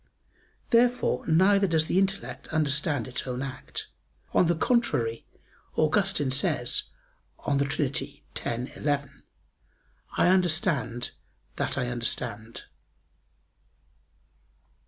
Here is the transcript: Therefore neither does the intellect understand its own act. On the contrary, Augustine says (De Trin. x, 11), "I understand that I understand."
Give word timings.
Therefore 0.71 1.27
neither 1.27 1.67
does 1.67 1.85
the 1.85 1.99
intellect 1.99 2.47
understand 2.47 3.07
its 3.07 3.27
own 3.27 3.43
act. 3.43 3.85
On 4.33 4.47
the 4.47 4.55
contrary, 4.55 5.27
Augustine 5.75 6.31
says 6.31 6.85
(De 7.45 7.65
Trin. 8.33 8.67
x, 8.67 8.77
11), 8.77 9.21
"I 10.17 10.27
understand 10.29 11.11
that 11.57 11.77
I 11.77 11.89
understand." 11.89 12.63